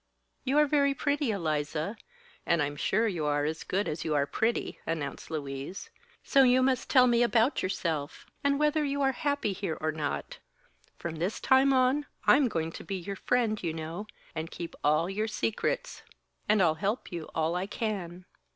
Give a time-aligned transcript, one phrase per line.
[0.43, 1.95] "You are very pretty, Eliza;
[2.43, 5.91] and I'm sure you are as good as you're pretty," announced Louise.
[6.23, 10.39] "So you must tell me about yourself, and whether you are happy here or not.
[10.97, 15.07] From this time on I'm going to be your friend, you know, and keep all
[15.07, 16.01] your secrets;
[16.49, 18.25] and I'll help you all I can."